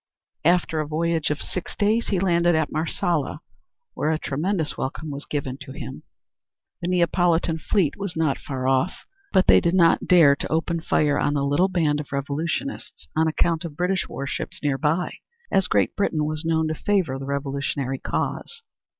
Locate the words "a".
0.79-0.87, 4.09-4.17